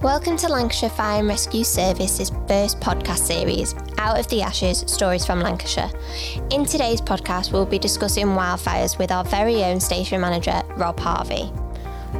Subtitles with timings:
[0.00, 5.26] Welcome to Lancashire Fire and Rescue Service's first podcast series, Out of the Ashes Stories
[5.26, 5.90] from Lancashire.
[6.50, 11.50] In today's podcast, we'll be discussing wildfires with our very own station manager, Rob Harvey.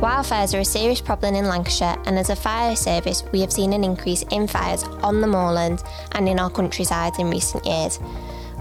[0.01, 3.73] Wildfires are a serious problem in Lancashire, and as a fire service, we have seen
[3.73, 8.01] an increase in fires on the moorlands and in our countryside in recent years.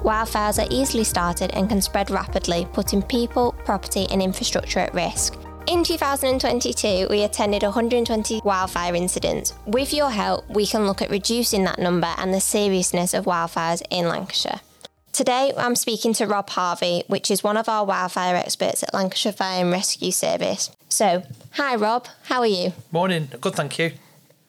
[0.04, 5.36] Wildfires are easily started and can spread rapidly, putting people, property, and infrastructure at risk.
[5.68, 9.54] In 2022, we attended 120 wildfire incidents.
[9.66, 13.82] With your help, we can look at reducing that number and the seriousness of wildfires
[13.92, 14.62] in Lancashire.
[15.12, 19.34] Today, I'm speaking to Rob Harvey, which is one of our wildfire experts at Lancashire
[19.34, 20.72] Fire and Rescue Service.
[20.88, 22.72] So, hi Rob, how are you?
[22.94, 23.92] Morning, good, thank you.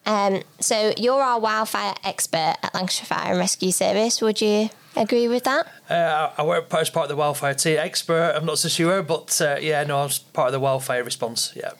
[0.09, 4.23] Um, so, you're our wildfire expert at Lancashire Fire and Rescue Service.
[4.23, 5.67] Would you agree with that?
[5.87, 7.77] Uh, I work as part of the wildfire team.
[7.77, 11.53] Expert, I'm not so sure, but uh, yeah, no, I'm part of the wildfire response.
[11.55, 11.73] Yeah.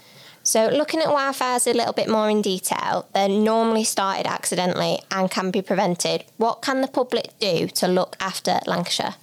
[0.44, 5.32] So, looking at wildfires a little bit more in detail, they're normally started accidentally and
[5.32, 6.24] can be prevented.
[6.38, 9.16] What can the public do to look after Lancashire?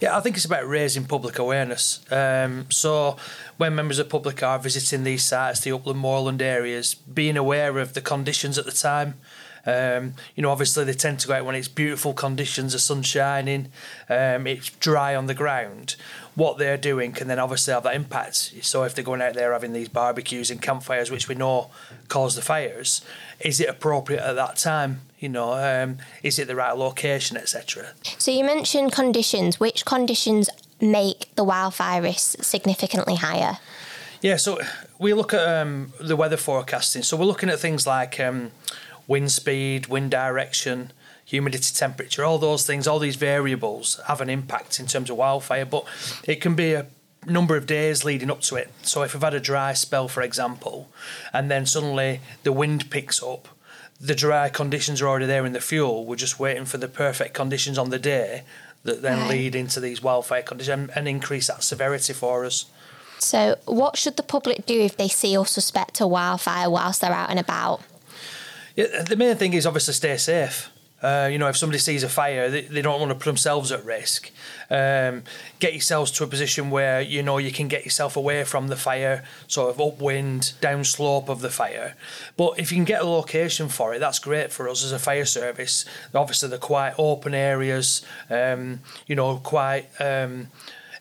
[0.00, 2.00] Yeah, I think it's about raising public awareness.
[2.10, 3.16] Um, so,
[3.56, 7.94] when members of public are visiting these sites, the upland moorland areas, being aware of
[7.94, 9.14] the conditions at the time.
[9.68, 13.02] Um, you know, obviously they tend to go out when it's beautiful conditions, the sun
[13.02, 13.70] shining,
[14.08, 15.96] um, it's dry on the ground.
[16.34, 18.54] What they're doing can then obviously have that impact.
[18.62, 21.70] So if they're going out there having these barbecues and campfires, which we know
[22.08, 23.02] cause the fires,
[23.40, 25.02] is it appropriate at that time?
[25.18, 27.88] You know, um, is it the right location, etc.
[28.16, 29.60] So you mentioned conditions.
[29.60, 30.48] Which conditions
[30.80, 33.58] make the wildfire risk significantly higher?
[34.22, 34.60] Yeah, so
[34.98, 37.02] we look at um, the weather forecasting.
[37.02, 38.52] So we're looking at things like um,
[39.08, 40.92] wind speed, wind direction,
[41.24, 45.64] humidity, temperature, all those things, all these variables have an impact in terms of wildfire,
[45.64, 45.84] but
[46.24, 46.86] it can be a
[47.26, 48.70] number of days leading up to it.
[48.82, 50.88] So if we've had a dry spell, for example,
[51.32, 53.48] and then suddenly the wind picks up,
[54.00, 56.06] the dry conditions are already there in the fuel.
[56.06, 58.44] We're just waiting for the perfect conditions on the day
[58.84, 59.30] that then right.
[59.30, 62.66] lead into these wildfire conditions and, and increase that severity for us.
[63.18, 67.12] So, what should the public do if they see or suspect a wildfire whilst they're
[67.12, 67.82] out and about?
[68.78, 70.70] Yeah, the main thing is obviously stay safe.
[71.02, 73.72] Uh, you know, if somebody sees a fire, they, they don't want to put themselves
[73.72, 74.30] at risk.
[74.70, 75.24] Um,
[75.58, 78.76] get yourselves to a position where you know you can get yourself away from the
[78.76, 81.96] fire, sort of upwind, downslope of the fire.
[82.36, 85.00] But if you can get a location for it, that's great for us as a
[85.00, 85.84] fire service.
[86.14, 88.06] Obviously, they're quite open areas.
[88.30, 89.88] Um, you know, quite.
[89.98, 90.48] Um,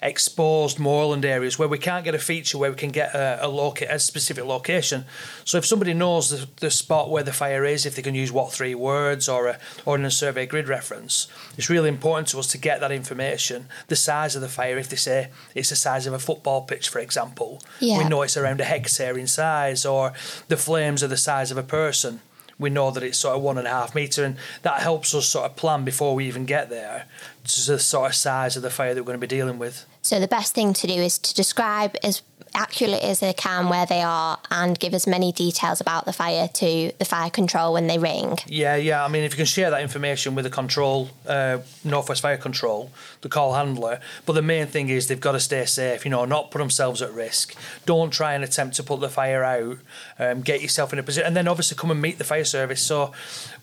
[0.01, 3.47] exposed moorland areas where we can't get a feature where we can get a, a,
[3.47, 5.05] loca- a specific location.
[5.43, 8.31] So if somebody knows the, the spot where the fire is, if they can use
[8.31, 11.27] what three words or a ordnance survey grid reference,
[11.57, 13.67] it's really important to us to get that information.
[13.87, 16.89] The size of the fire, if they say it's the size of a football pitch,
[16.89, 17.97] for example, yeah.
[17.97, 20.13] we know it's around a hectare in size, or
[20.47, 22.21] the flames are the size of a person
[22.59, 25.27] we know that it's sort of one and a half metre, and that helps us
[25.27, 27.05] sort of plan before we even get there
[27.45, 29.85] to the sort of size of the fire that we're going to be dealing with.
[30.01, 32.21] So the best thing to do is to describe as
[32.53, 36.47] accurately as they can where they are and give as many details about the fire
[36.47, 38.37] to the fire control when they ring.
[38.47, 39.03] Yeah, yeah.
[39.03, 42.91] I mean, if you can share that information with the control, uh, Northwest Fire Control,
[43.21, 46.25] the call handler, but the main thing is they've got to stay safe, you know,
[46.25, 47.55] not put themselves at risk.
[47.85, 49.77] Don't try and attempt to put the fire out.
[50.19, 52.81] Um, get yourself in a position, and then obviously come and meet the fire service.
[52.81, 53.13] So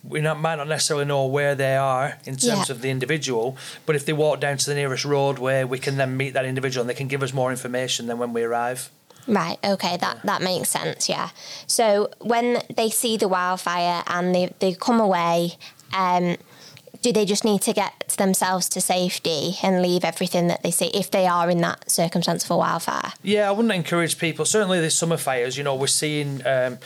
[0.06, 2.74] we not, might not necessarily know where they are in terms yeah.
[2.74, 3.56] of the individual,
[3.86, 6.82] but if they walk down to the nearest roadway, we can then meet that individual
[6.82, 8.83] and they can give us more information than when we arrive.
[9.26, 11.30] Right, okay, that, that makes sense, yeah.
[11.66, 15.52] So when they see the wildfire and they, they come away,
[15.96, 16.36] um,
[17.00, 20.86] do they just need to get themselves to safety and leave everything that they see
[20.94, 23.12] if they are in that circumstance for wildfire?
[23.22, 24.44] Yeah, I wouldn't encourage people.
[24.46, 26.78] Certainly, the summer fires, you know, we're seeing um,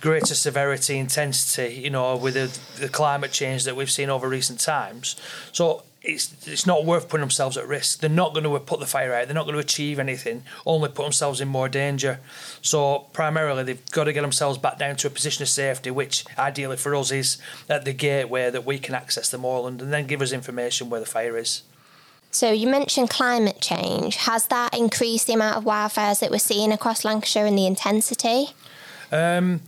[0.00, 4.58] greater severity, intensity, you know, with the, the climate change that we've seen over recent
[4.58, 5.14] times.
[5.52, 8.00] So it's it's not worth putting themselves at risk.
[8.00, 9.26] They're not going to put the fire out.
[9.26, 10.42] They're not going to achieve anything.
[10.66, 12.20] Only put themselves in more danger.
[12.60, 16.24] So primarily, they've got to get themselves back down to a position of safety, which
[16.36, 17.38] ideally for us is
[17.68, 21.00] at the gateway that we can access the moorland, and then give us information where
[21.00, 21.62] the fire is.
[22.32, 24.16] So you mentioned climate change.
[24.16, 28.54] Has that increased the amount of wildfires that we're seeing across Lancashire and the intensity?
[29.12, 29.60] Um,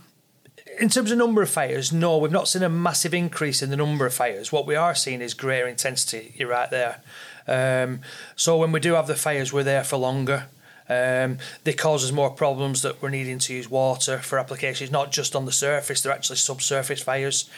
[0.79, 3.77] in terms of number of fires, no, we've not seen a massive increase in the
[3.77, 4.51] number of fires.
[4.51, 6.33] What we are seeing is greater intensity.
[6.37, 7.01] You're right there.
[7.47, 8.01] Um,
[8.35, 10.47] so when we do have the fires, we're there for longer.
[10.87, 15.11] Um, they cause us more problems that we're needing to use water for applications, not
[15.11, 17.49] just on the surface, they're actually subsurface fires.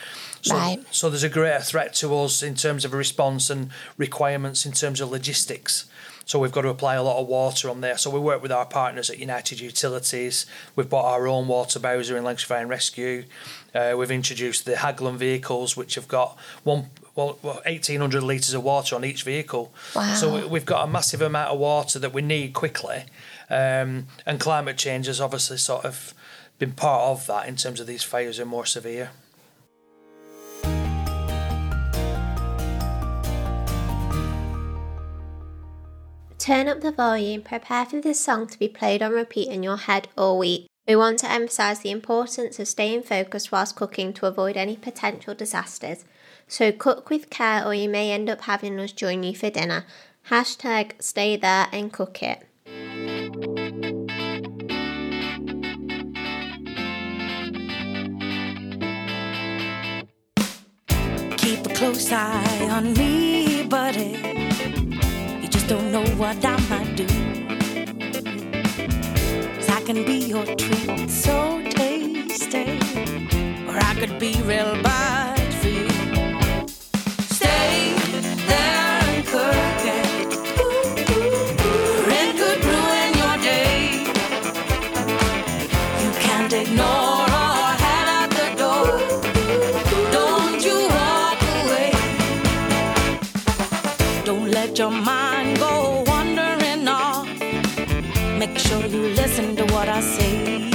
[0.41, 0.83] So, right.
[0.91, 4.71] so there's a greater threat to us in terms of a response and requirements in
[4.71, 5.85] terms of logistics.
[6.27, 7.97] So we've got to apply a lot of water on there.
[7.97, 10.45] So we work with our partners at United Utilities.
[10.75, 13.23] We've bought our own water bowser in Lancashire Fire and Rescue.
[13.73, 18.95] Uh, we've introduced the Hagglund vehicles, which have got one well, 1,800 litres of water
[18.95, 19.73] on each vehicle.
[19.95, 20.13] Wow.
[20.15, 23.05] So we've got a massive amount of water that we need quickly.
[23.49, 26.13] Um, and climate change has obviously sort of
[26.59, 29.11] been part of that in terms of these fires are more severe.
[36.47, 39.75] Turn up the volume, prepare for this song to be played on repeat in your
[39.75, 40.69] head all week.
[40.87, 45.35] We want to emphasise the importance of staying focused whilst cooking to avoid any potential
[45.35, 46.05] disasters.
[46.47, 49.83] So cook with care or you may end up having us join you for dinner.
[50.29, 52.45] Hashtag stay there and cook it.
[61.35, 63.36] Keep a close eye on me,
[65.67, 67.05] don't know what I might do.
[69.55, 72.79] Cause I can be your treat, so tasty.
[73.67, 75.36] Or I could be real bad
[94.27, 97.25] Don't let your mind go wandering off.
[98.37, 100.69] Make sure you listen to what I say.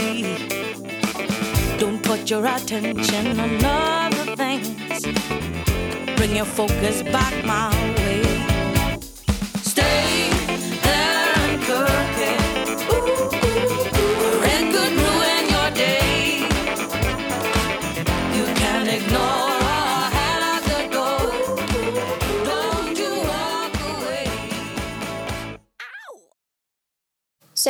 [1.76, 5.04] Don't put your attention on other things.
[6.16, 7.68] Bring your focus back my
[7.98, 8.41] way.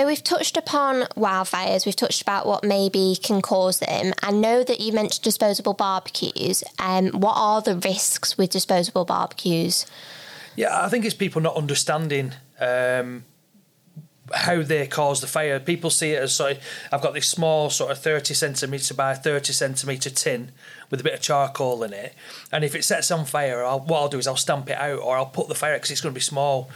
[0.03, 4.13] So we've touched upon wildfires, we've touched about what maybe can cause them.
[4.21, 6.65] I know that you mentioned disposable barbecues.
[6.81, 9.87] Um, what are the risks with disposable barbecues?
[10.57, 13.25] Yeah, I think it's people not understanding um,
[14.33, 15.61] how they cause the fire.
[15.61, 16.59] People see it as sorry,
[16.91, 20.51] I've got this small sort of thirty centimetre by thirty centimetre tin
[20.91, 22.13] with a bit of charcoal in it,
[22.51, 24.99] and if it sets on fire, I'll, what I'll do is I'll stamp it out
[24.99, 26.71] or I'll put the fire because it's going to be small.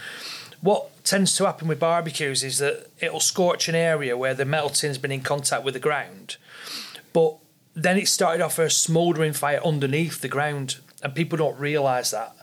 [0.60, 4.70] What tends to happen with barbecues is that it'll scorch an area where the metal
[4.70, 6.36] tin's been in contact with the ground,
[7.12, 7.36] but
[7.74, 12.34] then it started off a smouldering fire underneath the ground, and people don't realise that.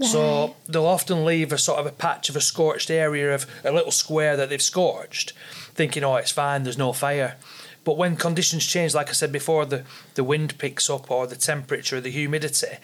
[0.00, 3.72] So they'll often leave a sort of a patch of a scorched area of a
[3.72, 5.32] little square that they've scorched,
[5.74, 7.36] thinking, oh, it's fine, there's no fire.
[7.82, 9.84] But when conditions change, like I said before, the,
[10.14, 12.76] the wind picks up or the temperature, or the humidity,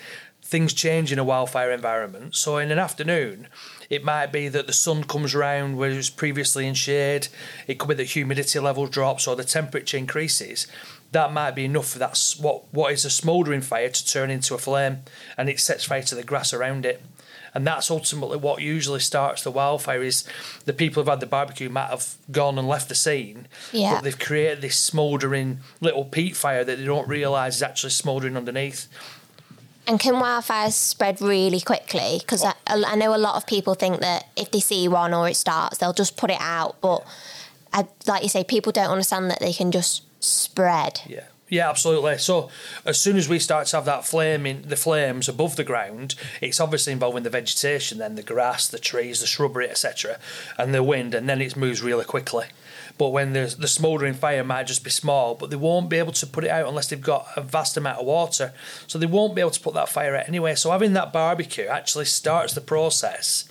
[0.43, 2.35] things change in a wildfire environment.
[2.35, 3.49] So in an afternoon,
[3.93, 7.29] it might be that the sun comes round where it was previously in shade.
[7.67, 10.67] It could be the humidity level drops or the temperature increases.
[11.11, 14.55] That might be enough for that what what is a smouldering fire to turn into
[14.55, 15.01] a flame,
[15.37, 17.03] and it sets fire to the grass around it.
[17.55, 20.03] And that's ultimately what usually starts the wildfire.
[20.03, 20.25] Is
[20.65, 23.97] the people who've had the barbecue might have gone and left the scene, Yeah.
[23.97, 28.39] but they've created this smouldering little peat fire that they don't realise is actually smouldering
[28.39, 28.87] underneath.
[29.87, 32.19] And can wildfires spread really quickly?
[32.21, 35.29] Because I, I know a lot of people think that if they see one or
[35.29, 36.81] it starts, they'll just put it out.
[36.81, 37.05] But
[37.73, 41.01] I, like you say, people don't understand that they can just spread.
[41.07, 41.25] Yeah.
[41.53, 42.17] Yeah, absolutely.
[42.17, 42.49] So
[42.87, 46.15] as soon as we start to have that flame in the flames above the ground,
[46.41, 50.19] it's obviously involving the vegetation, then the grass, the trees, the shrubbery, etc.,
[50.57, 52.47] and the wind, and then it moves really quickly.
[52.99, 56.13] But when the the smouldering fire might just be small, but they won't be able
[56.13, 58.53] to put it out unless they've got a vast amount of water.
[58.87, 60.55] So they won't be able to put that fire out anyway.
[60.55, 63.49] So having that barbecue actually starts the process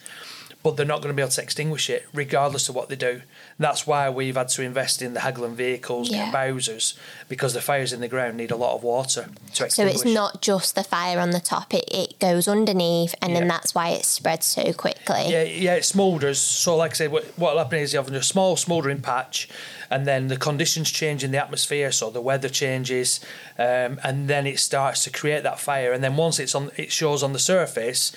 [0.64, 3.22] but they're not going to be able to extinguish it regardless of what they do.
[3.58, 6.32] That's why we've had to invest in the Hagglund vehicles, Yeah.
[6.32, 9.96] Bowsers, because the fires in the ground need a lot of water to extinguish.
[9.98, 13.48] So it's not just the fire on the top, it, it goes underneath, and then
[13.48, 15.26] that's why it spreads so quickly.
[15.28, 16.40] Yeah, yeah, it smoulders.
[16.40, 19.50] So, like I said, what what'll happen is you have a small smouldering patch,
[19.90, 23.20] and then the conditions change in the atmosphere, so the weather changes,
[23.58, 25.92] um, and then it starts to create that fire.
[25.92, 28.12] And then once it's on, it shows on the surface.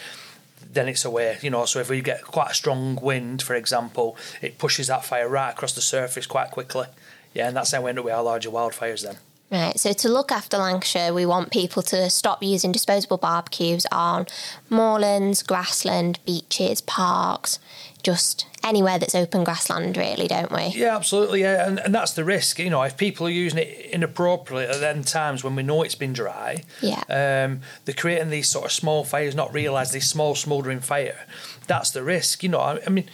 [0.75, 1.65] Then it's away, you know.
[1.65, 5.51] So if we get quite a strong wind, for example, it pushes that fire right
[5.51, 6.87] across the surface quite quickly.
[7.33, 9.03] Yeah, and that's how we end up with our larger wildfires.
[9.03, 9.17] Then.
[9.51, 14.27] Right, so to look after Lancashire, we want people to stop using disposable barbecues on
[14.69, 17.61] moorlands, grassland, beaches, parks,
[18.03, 20.69] just anywhere that's open grassland, really, don't we?
[20.69, 21.43] Yeah, absolutely.
[21.43, 22.59] Yeah, and, and that's the risk.
[22.59, 25.95] You know, if people are using it inappropriately at then times when we know it's
[25.95, 27.03] been dry, Yeah.
[27.09, 31.27] um, they're creating these sort of small fires, not realise this small smouldering fire.
[31.67, 32.43] That's the risk.
[32.43, 33.09] You know, I, I mean,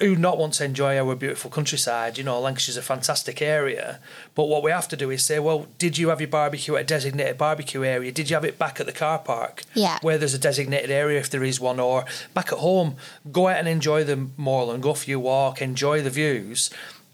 [0.00, 2.18] who not want to enjoy our beautiful countryside?
[2.18, 4.00] You know, Lancashire's a fantastic area.
[4.34, 6.82] But what we have to do is say, well, did you have your barbecue at
[6.82, 8.10] a designated barbecue area?
[8.12, 9.62] Did you have it back at the car park?
[9.74, 9.98] Yeah.
[10.02, 12.96] Where there's a designated area if there is one, or back at home?
[13.30, 16.70] Go out and enjoy the moorland, go for your walk, enjoy the views.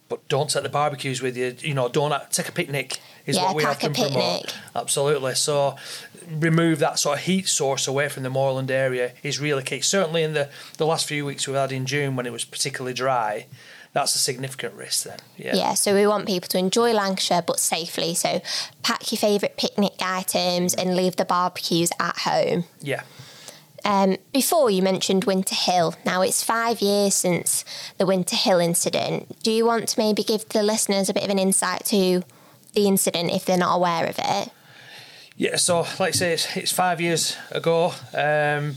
[0.09, 1.55] But don't take the barbecues with you.
[1.61, 2.99] You know, don't take a picnic.
[3.27, 4.13] Is Yeah, what we have to promote.
[4.13, 4.53] picnic.
[4.75, 5.35] Absolutely.
[5.37, 5.77] So
[6.31, 9.81] remove that sort of heat source away from the moorland area is really key.
[9.81, 12.95] Certainly in the, the last few weeks we've had in June when it was particularly
[12.95, 13.47] dry,
[13.93, 15.19] that's a significant risk then.
[15.37, 15.57] Yeah.
[15.57, 18.15] Yeah, so we want people to enjoy Lancashire but safely.
[18.15, 18.41] So
[18.83, 22.65] pack your favourite picnic items and leave the barbecues at home.
[22.81, 23.03] Yeah.
[23.85, 25.95] Um, before you mentioned Winter Hill.
[26.05, 27.65] Now it's five years since
[27.99, 29.43] the Winter Hill incident.
[29.43, 32.23] Do you want to maybe give the listeners a bit of an insight to
[32.75, 34.53] the incident if they're not aware of it?
[35.41, 37.95] Yeah, so like I say, it's, it's five years ago.
[38.13, 38.77] Um,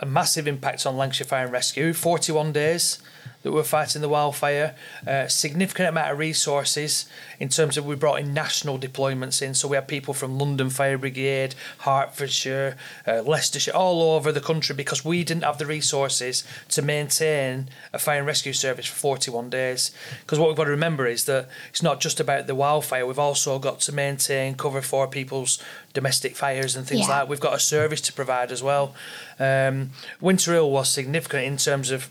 [0.00, 1.92] a massive impact on Lancashire Fire and Rescue.
[1.92, 3.00] 41 days
[3.42, 4.74] that we were fighting the wildfire.
[5.06, 7.06] Uh, significant amount of resources
[7.38, 9.54] in terms of we brought in national deployments in.
[9.54, 14.74] So we had people from London Fire Brigade, Hertfordshire, uh, Leicestershire, all over the country
[14.74, 19.50] because we didn't have the resources to maintain a fire and rescue service for 41
[19.50, 19.90] days.
[20.20, 23.06] Because what we've got to remember is that it's not just about the wildfire.
[23.06, 27.20] We've also got to maintain cover for people's domestic fires and things Yeah.
[27.20, 27.28] like.
[27.28, 28.94] We've got a service to provide as well.
[29.38, 32.10] Um, Winter Hill was significant in terms of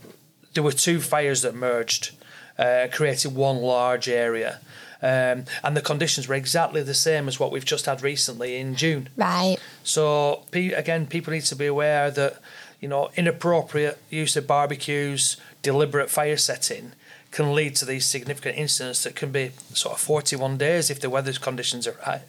[0.59, 2.11] there were two fires that merged,
[2.57, 4.59] uh, created one large area.
[5.01, 8.75] Um, and the conditions were exactly the same as what we've just had recently in
[8.75, 9.07] June.
[9.15, 9.55] Right.
[9.85, 12.41] So again, people need to be aware that
[12.81, 16.91] you know inappropriate use of barbecues, deliberate fire setting
[17.31, 21.09] can lead to these significant incidents that can be sort of 41 days if the
[21.09, 22.23] weather conditions are right.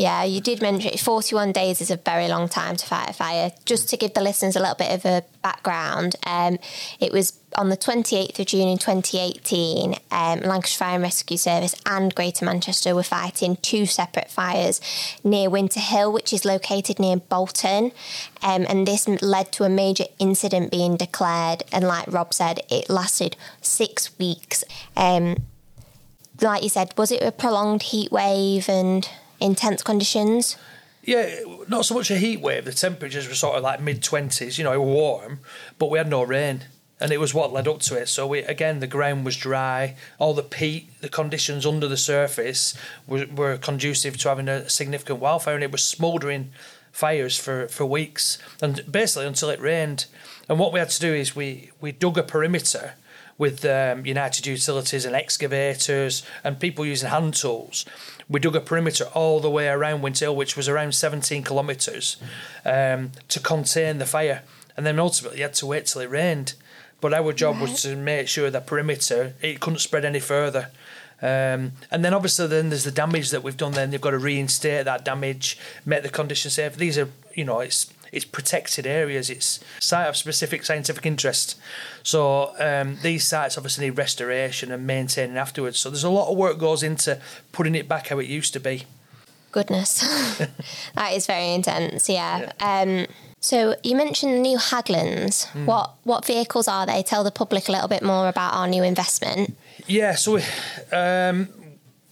[0.00, 0.98] Yeah, you did mention it.
[0.98, 3.52] 41 days is a very long time to fight a fire.
[3.66, 6.58] Just to give the listeners a little bit of a background, um,
[7.00, 11.74] it was on the 28th of June in 2018, um, Lancashire Fire and Rescue Service
[11.84, 14.80] and Greater Manchester were fighting two separate fires
[15.22, 17.92] near Winter Hill, which is located near Bolton.
[18.42, 21.64] Um, and this led to a major incident being declared.
[21.72, 24.64] And like Rob said, it lasted six weeks.
[24.96, 25.36] Um,
[26.40, 29.06] like you said, was it a prolonged heat wave and
[29.40, 30.56] intense conditions?
[31.02, 32.64] Yeah, not so much a heat wave.
[32.64, 34.58] The temperatures were sort of like mid twenties.
[34.58, 35.40] You know, it was warm,
[35.78, 36.62] but we had no rain,
[37.00, 38.08] and it was what led up to it.
[38.08, 39.96] So we again, the ground was dry.
[40.18, 42.74] All the peat, the conditions under the surface
[43.06, 46.50] were, were conducive to having a significant wildfire, and it was smouldering
[46.92, 50.06] fires for for weeks, and basically until it rained.
[50.48, 52.94] And what we had to do is we we dug a perimeter
[53.40, 57.86] with um, United Utilities and excavators and people using hand tools.
[58.28, 62.18] We dug a perimeter all the way around Winter Hill, which was around 17 kilometres,
[62.66, 64.42] um, to contain the fire.
[64.76, 66.52] And then ultimately, you had to wait till it rained.
[67.00, 70.68] But our job was to make sure that perimeter it couldn't spread any further.
[71.22, 73.72] Um, and then obviously then there's the damage that we've done.
[73.72, 76.76] Then they've got to reinstate that damage, make the conditions safe.
[76.76, 79.30] These are you know it's it's protected areas.
[79.30, 81.58] It's site of specific scientific interest.
[82.02, 85.78] So um, these sites obviously need restoration and maintaining afterwards.
[85.78, 87.20] So there's a lot of work goes into
[87.52, 88.84] putting it back how it used to be.
[89.52, 90.00] Goodness,
[90.94, 92.08] that is very intense.
[92.08, 92.52] Yeah.
[92.60, 93.06] Um,
[93.40, 95.46] so you mentioned the new Hagglunds.
[95.46, 95.66] Hmm.
[95.66, 97.02] What what vehicles are they?
[97.02, 99.56] Tell the public a little bit more about our new investment.
[99.86, 100.42] Yeah, so we,
[100.96, 101.48] um,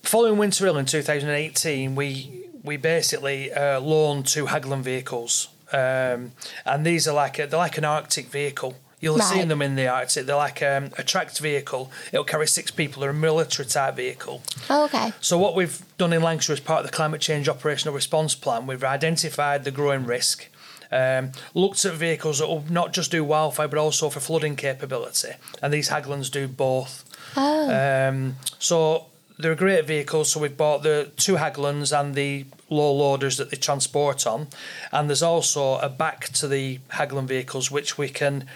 [0.02, 6.32] following Winter Hill in 2018, we we basically uh, loaned two Hagglund vehicles, um,
[6.64, 8.76] and these are like a, they're like an Arctic vehicle.
[9.00, 9.38] You'll have Right.
[9.40, 10.26] seen them in the Arctic.
[10.26, 11.92] They're like um, a tracked vehicle.
[12.12, 13.00] It'll carry six people.
[13.02, 14.42] They're a military type vehicle.
[14.68, 15.12] Oh, okay.
[15.20, 18.66] So what we've done in Lancashire as part of the climate change operational response plan,
[18.66, 20.48] we've identified the growing risk,
[20.90, 25.32] um, looked at vehicles that will not just do wildfire but also for flooding capability,
[25.62, 27.04] and these Hagglunds do both.
[27.36, 29.06] Um, so
[29.38, 30.32] they're great vehicles.
[30.32, 34.48] So we've bought the two Hagglunds and the low loaders that they transport on,
[34.92, 38.46] and there's also a back to the Hagglund vehicles which we can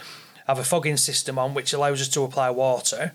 [0.46, 3.12] have a fogging system on, which allows us to apply water,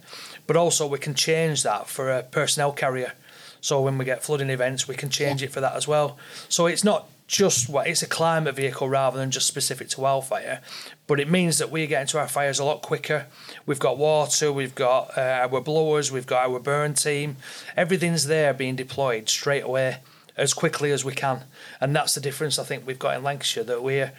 [0.47, 3.13] but also we can change that for a personnel carrier.
[3.59, 6.17] So when we get flooding events, we can change it for that as well.
[6.47, 10.61] So it's not just what it's a climate vehicle rather than just specific to wildfire,
[11.07, 13.27] but it means that we get into our fires a lot quicker.
[13.65, 17.35] We've got water, we've got uh, our blowers, we've got our burn team.
[17.75, 19.97] Everything's there being deployed straight away
[20.37, 21.43] as quickly as we can,
[21.81, 24.13] and that's the difference I think we've got in Lancashire that we're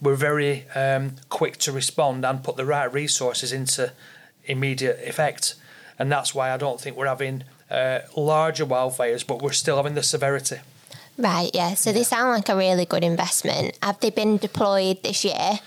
[0.00, 3.92] we're very um, quick to respond and put the right resources into
[4.46, 5.54] immediate effect,
[5.98, 9.94] and that's why I don't think we're having uh, larger wildfires, but we're still having
[9.94, 10.60] the severity.
[11.16, 11.50] Right.
[11.54, 11.74] Yeah.
[11.74, 13.78] So they sound like a really good investment.
[13.82, 15.60] Have they been deployed this year?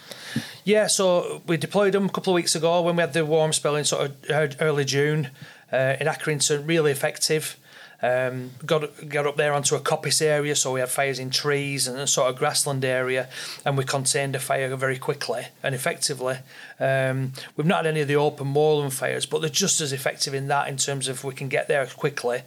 [0.65, 3.53] Yeah, so we deployed them a couple of weeks ago when we had the warm
[3.53, 5.29] spell in sort of early June
[5.71, 6.67] uh, in Accrington.
[6.67, 7.57] Really effective.
[8.01, 11.87] Um, got got up there onto a coppice area, so we had fires in trees
[11.87, 13.27] and a sort of grassland area,
[13.65, 16.37] and we contained the fire very quickly and effectively.
[16.79, 20.35] Um, we've not had any of the open moorland fires, but they're just as effective
[20.35, 22.43] in that in terms of we can get there quickly.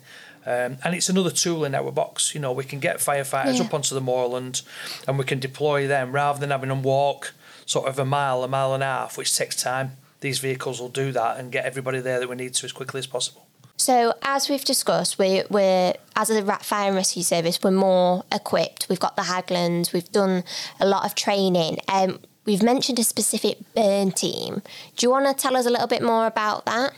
[0.46, 2.34] Um, and it's another tool in our box.
[2.34, 3.64] You know, we can get firefighters Yeah.
[3.64, 4.62] up onto the moorland,
[5.06, 7.34] and we can deploy them rather than having them walk
[7.66, 9.96] sort of a mile, a mile and a half, which takes time.
[10.20, 12.98] These vehicles will do that and get everybody there that we need to as quickly
[12.98, 13.46] as possible.
[13.76, 18.24] So, as we've discussed, we, we're as a Rat Fire and Rescue Service, we're more
[18.30, 18.86] equipped.
[18.90, 19.92] We've got the Hagglunds.
[19.94, 20.44] We've done
[20.78, 21.78] a lot of training.
[21.88, 24.60] Um, we've mentioned a specific burn team.
[24.96, 26.92] Do you want to tell us a little bit more about that?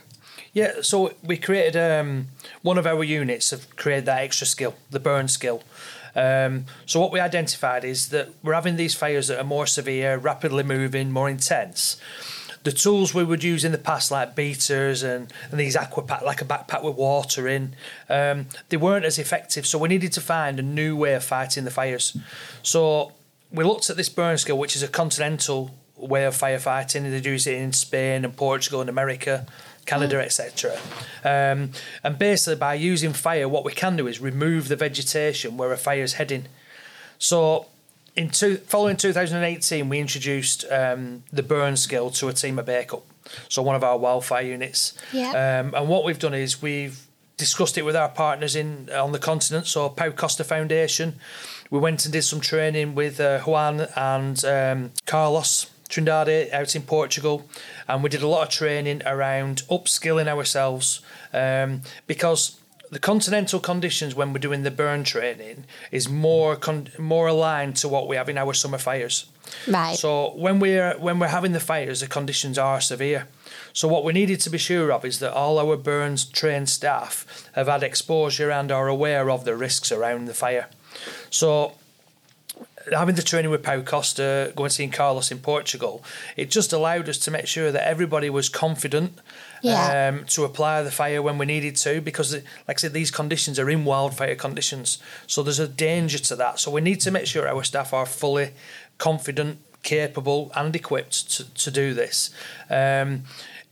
[0.52, 2.28] Yeah, so we created um,
[2.60, 5.62] one of our units have created that extra skill, the burn skill.
[6.14, 10.18] Um, so what we identified is that we're having these fires that are more severe,
[10.18, 11.96] rapidly moving, more intense.
[12.64, 16.22] The tools we would use in the past, like beaters and, and these aqua pack,
[16.22, 17.74] like a backpack with water in,
[18.10, 19.66] um, they weren't as effective.
[19.66, 22.16] So we needed to find a new way of fighting the fires.
[22.62, 23.12] So
[23.50, 27.10] we looked at this burn skill, which is a continental way of firefighting.
[27.10, 29.46] They use it in Spain and Portugal and America,
[29.86, 30.78] Canada, etc.
[31.24, 31.70] Um,
[32.02, 35.76] and basically, by using fire, what we can do is remove the vegetation where a
[35.76, 36.46] fire is heading.
[37.18, 37.66] So,
[38.16, 43.02] in two, following 2018, we introduced um, the burn skill to a team at Bacup,
[43.48, 44.94] so one of our wildfire units.
[45.12, 45.30] Yeah.
[45.30, 49.18] Um, and what we've done is we've discussed it with our partners in on the
[49.18, 51.18] continent, so Pau Costa Foundation.
[51.70, 56.82] We went and did some training with uh, Juan and um, Carlos Trindade out in
[56.82, 57.46] Portugal,
[57.86, 61.02] and we did a lot of training around upskilling ourselves
[61.34, 62.58] um, because
[62.90, 67.88] the continental conditions when we're doing the burn training is more con- more aligned to
[67.88, 69.26] what we have in our summer fires.
[69.66, 69.96] Right.
[69.96, 73.28] So when we're when we're having the fires, the conditions are severe.
[73.72, 77.48] So what we needed to be sure of is that all our burns trained staff
[77.52, 80.68] have had exposure and are aware of the risks around the fire.
[81.30, 81.72] So
[82.90, 86.02] having the training with Pau Costa, going seeing Carlos in Portugal,
[86.36, 89.18] it just allowed us to make sure that everybody was confident
[89.62, 90.08] Yeah.
[90.08, 93.58] um, to apply the fire when we needed to, because, like I said, these conditions
[93.58, 96.58] are in wildfire conditions, so there's a danger to that.
[96.58, 98.50] So we need to make sure our staff are fully
[98.98, 102.30] confident, capable, and equipped to, to do this.
[102.70, 103.22] Um,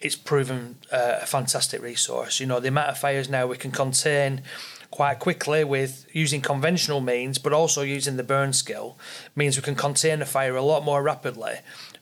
[0.01, 2.40] it's proven uh, a fantastic resource.
[2.40, 4.42] You know, the amount of fires now we can contain
[4.90, 8.98] quite quickly with using conventional means, but also using the burn skill
[9.37, 11.59] means we can contain a fire a lot more rapidly,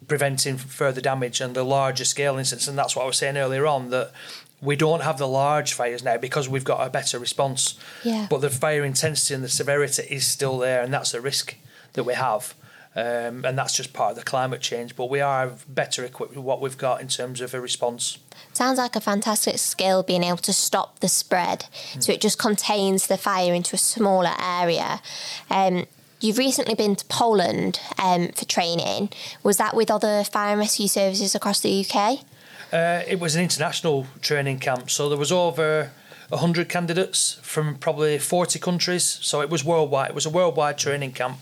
[0.06, 2.66] preventing further damage and the larger scale incidents.
[2.66, 4.12] And that's what I was saying earlier on that
[4.60, 7.78] we don't have the large fires now because we've got a better response.
[8.02, 8.26] Yeah.
[8.28, 11.56] But the fire intensity and the severity is still there, and that's the risk
[11.92, 12.54] that we have.
[12.98, 14.96] Um, and that's just part of the climate change.
[14.96, 18.18] But we are better equipped with what we've got in terms of a response.
[18.52, 21.66] Sounds like a fantastic skill being able to stop the spread.
[22.00, 25.00] So it just contains the fire into a smaller area.
[25.48, 25.86] Um,
[26.20, 29.10] you've recently been to Poland um, for training.
[29.44, 32.24] Was that with other fire and rescue services across the UK?
[32.72, 35.92] Uh, it was an international training camp, so there was over
[36.28, 39.04] 100 candidates from probably 40 countries.
[39.22, 40.10] So it was worldwide.
[40.10, 41.38] It was a worldwide training camp.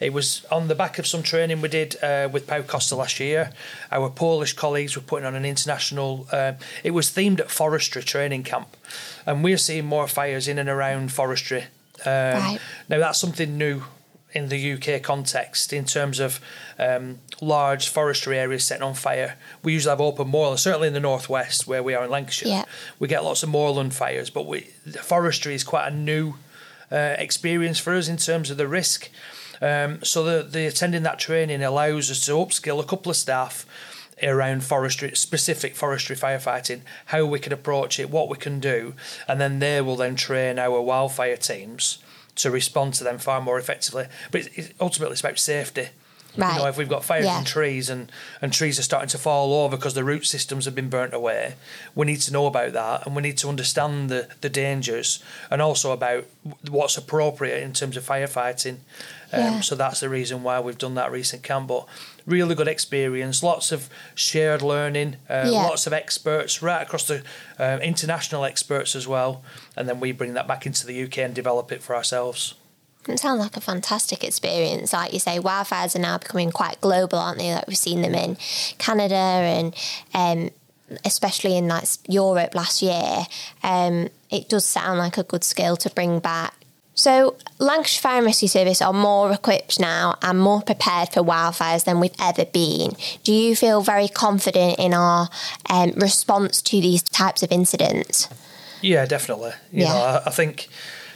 [0.00, 3.20] It was on the back of some training we did uh, with Pau Costa last
[3.20, 3.52] year.
[3.92, 6.26] Our Polish colleagues were putting on an international.
[6.32, 8.76] Uh, it was themed at forestry training camp,
[9.26, 11.64] and we're seeing more fires in and around forestry.
[12.06, 12.58] Um, Right.
[12.88, 13.82] Now that's something new
[14.32, 16.40] in the UK context in terms of
[16.78, 19.36] um, large forestry areas setting on fire.
[19.62, 22.48] We usually have open moorland, certainly in the northwest where we are in Lancashire.
[22.48, 22.64] Yeah.
[22.98, 26.34] We get lots of moorland fires, but we the forestry is quite a new
[26.92, 29.10] uh, experience for us in terms of the risk.
[29.62, 33.66] Um, so the, the attending that training allows us to upskill a couple of staff
[34.22, 38.94] around forestry, specific forestry firefighting, how we can approach it, what we can do,
[39.26, 41.98] and then they will then train our wildfire teams
[42.42, 44.06] to respond to them far more effectively.
[44.30, 45.88] But it's, it's ultimately it's about safety.
[46.36, 46.52] Right.
[46.54, 47.40] You know, if we've got fires Yeah.
[47.40, 50.76] in trees and, and trees are starting to fall over because the root systems have
[50.76, 51.54] been burnt away,
[51.96, 55.60] we need to know about that and we need to understand the, the dangers and
[55.60, 56.26] also about
[56.68, 58.76] what's appropriate in terms of firefighting.
[59.32, 59.60] Um, Yeah.
[59.60, 61.66] So that's the reason why we've done that recent camp.
[61.66, 61.86] But
[62.30, 65.62] really good experience, lots of shared learning, uh, Yeah.
[65.64, 67.22] lots of experts right across the
[67.58, 69.42] uh, international experts as well.
[69.76, 72.54] And then we bring that back into the UK and develop it for ourselves.
[73.08, 74.92] It sounds like a fantastic experience.
[74.92, 77.52] Like you say, wildfires are now becoming quite global, aren't they?
[77.54, 78.36] Like we've seen them in
[78.78, 79.74] Canada and
[80.14, 80.50] um,
[81.04, 83.24] especially in like Europe last year.
[83.62, 86.54] Um, it does sound like a good skill to bring back
[87.00, 91.84] So, Lancashire Fire and Rescue Service are more equipped now and more prepared for wildfires
[91.84, 92.90] than we've ever been.
[93.24, 95.30] Do you feel very confident in our
[95.70, 98.28] um, response to these types of incidents?
[98.82, 99.52] Yeah, definitely.
[99.72, 99.92] You Yeah.
[99.94, 100.68] know, I, think,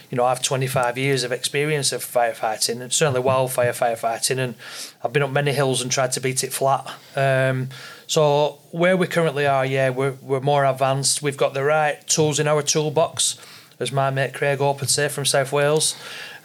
[0.09, 4.55] you know, I have 25 years of experience of firefighting and certainly wildfire firefighting, and
[5.03, 6.91] I've been up many hills and tried to beat it flat.
[7.15, 7.69] Um,
[8.07, 11.21] so where we currently are, yeah, we're, we're more advanced.
[11.21, 13.37] We've got the right tools in our toolbox,
[13.79, 15.95] as my mate Craig Hope would say from South Wales.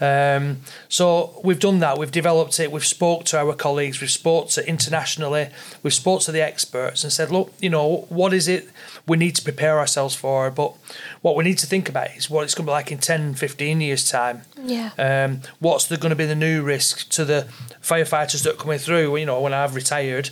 [0.01, 1.99] Um, so we've done that.
[1.99, 2.73] We've developed it.
[2.73, 4.01] We've spoke to our colleagues.
[4.01, 5.51] We've spoke to internationally.
[5.83, 8.71] We've spoke to the experts and said, look, you know, what is it
[9.07, 10.51] we need to prepare ourselves for?
[10.51, 10.75] But
[11.21, 13.35] what we need to think about is what it's going to be like in 10,
[13.35, 14.43] 15 years' time.
[14.62, 14.90] Yeah.
[14.99, 17.47] Um, what's the, going to be the new risk to the
[17.83, 19.14] firefighters that are coming through?
[19.16, 20.31] You know, when I've retired,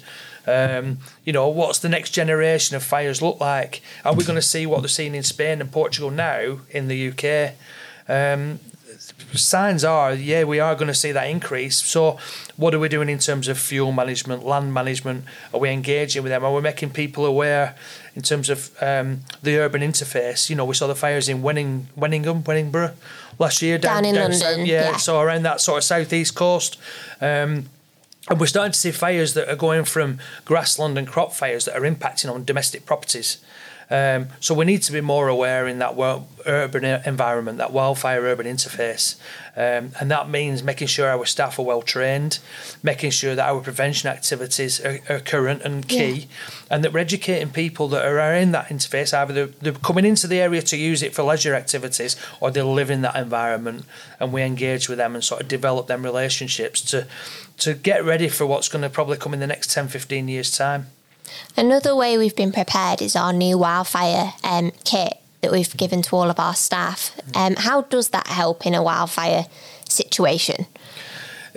[0.48, 3.82] um, you know, what's the next generation of fires look like?
[4.04, 7.08] Are we going to see what they're seeing in Spain and Portugal now in the
[7.11, 7.54] UK?
[8.08, 8.61] Um,
[9.34, 11.76] signs are, yeah, we are going to see that increase.
[11.82, 12.18] So,
[12.56, 15.24] what are we doing in terms of fuel management, land management?
[15.52, 16.44] Are we engaging with them?
[16.44, 17.76] Are we making people aware
[18.14, 20.48] in terms of um, the urban interface?
[20.48, 22.94] You know, we saw the fires in Wenning, Wenningham, Wenningborough
[23.38, 24.96] last year Down in London, south- yeah.
[24.96, 26.78] so around that sort of southeast coast.
[27.20, 27.66] Um,
[28.28, 31.76] and we're starting to see fires that are going from grassland and crop fires that
[31.76, 33.38] are impacting on domestic properties.
[33.90, 35.96] Um, so we need to be more aware in that
[36.44, 39.16] urban environment, that wildfire urban interface,
[39.57, 42.38] um, and that means making sure our staff are well trained,
[42.83, 46.29] making sure that our prevention activities are, are current and key,
[46.70, 49.16] and that we're educating people that are in that interface.
[49.16, 52.61] Either they're, they're coming into the area to use it for leisure activities, or they
[52.61, 53.87] live in that environment,
[54.20, 57.07] and we engage with them and sort of develop them relationships to
[57.57, 60.57] to get ready for what's going to probably come in the next 10, 15 years'
[60.57, 60.87] time.
[61.56, 66.16] Another way we've been prepared is our new wildfire um, kit that we've given to
[66.16, 67.16] all of our staff.
[67.34, 69.46] Um, how does that help in a wildfire
[69.88, 70.66] situation?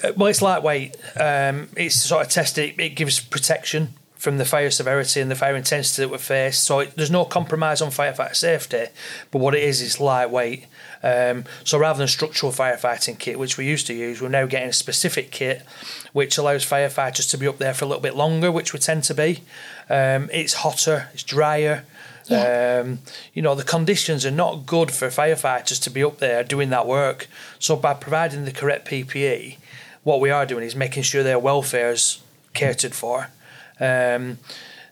[0.03, 0.95] Uh, Well, it's lightweight.
[1.19, 2.79] Um, it's sort of tested.
[2.79, 6.59] It, gives protection from the fire severity and the fire intensity that we face.
[6.59, 8.85] So it, there's no compromise on firefighter safety.
[9.31, 10.67] But what it is is lightweight.
[11.01, 14.69] Um, so rather than structural firefighting kit, which we used to use, we're now getting
[14.69, 15.63] a specific kit
[16.13, 19.03] which allows firefighters to be up there for a little bit longer, which we tend
[19.05, 19.39] to be.
[19.89, 21.85] Um, it's hotter, it's drier.
[22.27, 22.81] Yeah.
[22.83, 22.99] Um,
[23.33, 26.87] you know, the conditions are not good for firefighters to be up there doing that
[26.87, 27.27] work.
[27.59, 29.57] So by providing the correct PPE,
[30.03, 32.21] what we are doing is making sure their welfare is
[32.53, 33.29] catered for.
[33.79, 34.37] Um,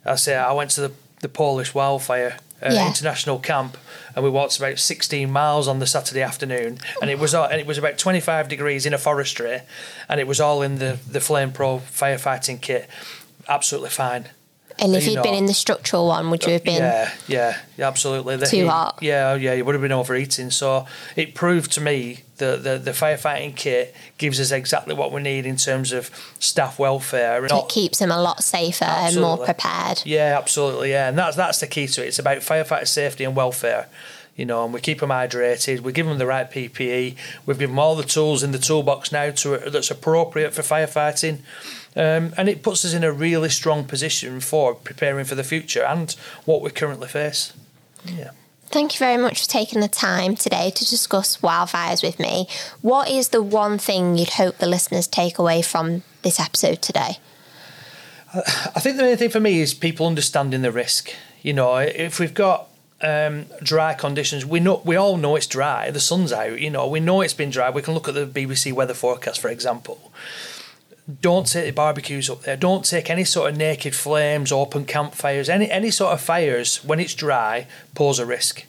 [0.05, 2.87] I say I went to the, the Polish wildfire uh, Yeah.
[2.87, 3.77] international camp,
[4.15, 7.61] and we walked about 16 miles on the Saturday afternoon, and it was all- and
[7.61, 9.61] it was about 25 degrees in a forestry,
[10.09, 12.89] and it was all in the the Flame Pro firefighting kit,
[13.47, 14.25] absolutely fine.
[14.77, 16.81] And if You you'd been in the structural one, would you have been?
[16.81, 18.37] Yeah, yeah, absolutely.
[18.45, 18.97] Too hot.
[19.01, 20.51] Yeah, yeah, you would have been overeating.
[20.51, 20.85] So
[21.17, 25.45] it proved to me that the, the firefighting kit gives us exactly what we need
[25.45, 27.43] in terms of staff welfare.
[27.43, 30.01] and It keeps them a lot safer and more prepared.
[30.05, 30.91] Yeah, absolutely.
[30.91, 32.07] Yeah, and that's that's the key to it.
[32.07, 33.87] It's about firefighter safety and welfare.
[34.35, 35.81] You know, and we keep them hydrated.
[35.81, 37.15] We give them the right PPE.
[37.45, 41.39] We've given them all the tools in the toolbox now to that's appropriate for firefighting,
[41.97, 45.83] um, and it puts us in a really strong position for preparing for the future
[45.83, 47.51] and what we currently face.
[48.05, 48.31] Yeah.
[48.71, 52.47] Thank you very much for taking the time today to discuss wildfires with me.
[52.81, 57.17] What is the one thing you'd hope the listeners take away from this episode today?
[58.31, 61.09] I think the main thing for me is people understanding the risk.
[61.41, 62.69] You know, if we've got
[63.01, 65.89] um, dry conditions, we know we all know it's dry.
[65.89, 66.61] The sun's out.
[66.61, 67.71] You know, we know it's been dry.
[67.71, 70.11] We can look at the BBC weather forecast, for example.
[71.21, 72.57] Don't take the barbecues up there.
[72.57, 76.99] Don't take any sort of naked flames, open campfires, any any sort of fires when
[76.99, 78.65] it's dry pose a risk.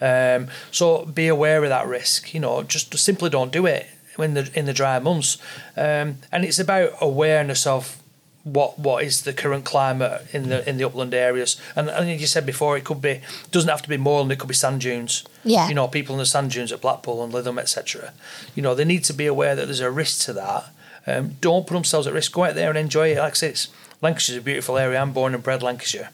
[0.00, 2.34] Um, so be aware of that risk.
[2.34, 3.86] You know, just simply don't do it
[4.18, 5.38] in the in the dry months.
[5.76, 8.02] Um, and it's about awareness of
[8.46, 11.60] what what is the current climate in the in the upland areas.
[11.74, 13.20] And, as you said before, it could be
[13.50, 14.30] doesn't have to be moorland.
[14.32, 15.24] It could be sand dunes.
[15.44, 15.68] Yeah.
[15.68, 18.12] You know, people in the sand dunes at Blackpool and Lytham, etc.
[18.54, 20.70] You know, they need to be aware that there's a risk to that.
[21.06, 22.32] Um, don't put themselves at risk.
[22.32, 23.18] Go out there and enjoy it.
[23.18, 23.68] Like I say, it's,
[24.02, 25.00] Lancashire's a beautiful area.
[25.00, 26.10] I'm born and bred Lancashire.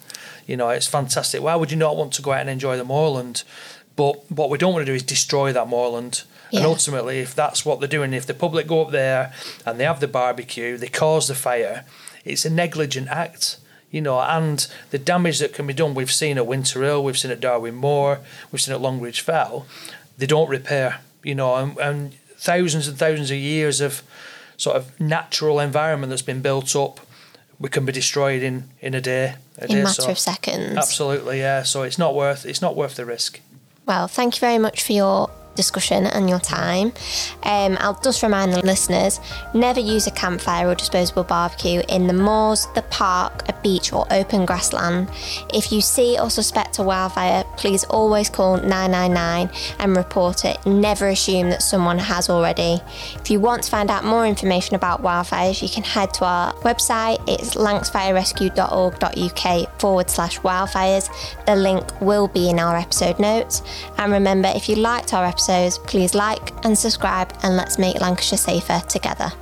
[0.46, 1.42] You know, it's fantastic.
[1.42, 3.44] Why would you not want to go out and enjoy the moorland?
[3.96, 6.24] But what we don't want to do is destroy that moorland.
[6.52, 9.32] And ultimately, if that's what they're doing, if the public go up there
[9.64, 11.86] and they have the barbecue, they cause the fire,
[12.26, 13.56] it's a negligent act.
[13.90, 17.18] You know, and the damage that can be done, we've seen at Winter Hill, we've
[17.18, 19.66] seen at Darwen Moor, we've seen at Longridge Fell.
[20.18, 21.00] They don't repair.
[21.22, 24.02] You know, and, and thousands and thousands of years of
[24.62, 27.00] sort of natural environment that's been built up,
[27.58, 29.34] we can be destroyed in in a day.
[29.58, 30.76] A In day, a matter so- of seconds.
[30.76, 31.62] Absolutely, yeah.
[31.64, 33.40] So it's not worth it's not worth the risk.
[33.86, 36.92] Well, thank you very much for your discussion and your time.
[37.42, 39.20] Um, I'll just remind the listeners
[39.54, 44.06] never use a campfire or disposable barbecue in the moors, the park, a beach, or
[44.10, 45.08] open grassland.
[45.52, 50.64] If you see or suspect a wildfire, please always call 999 and report it.
[50.66, 52.80] Never assume that someone has already.
[53.14, 56.52] If you want to find out more information about wildfires, you can head to our
[56.54, 57.22] website.
[57.28, 61.08] It's lancsfirerescue.org.uk forward slash wildfires.
[61.46, 63.62] The link will be in our episode notes.
[63.98, 68.38] And remember, if you liked our episodes, please like and subscribe and let's make Lancashire
[68.38, 69.32] safer together.